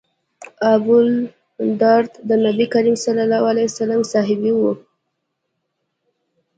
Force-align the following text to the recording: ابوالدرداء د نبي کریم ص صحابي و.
ابوالدرداء 0.73 2.25
د 2.29 2.31
نبي 2.45 2.65
کریم 2.73 2.95
ص 3.03 3.05
صحابي 4.11 4.51
و. 4.55 4.61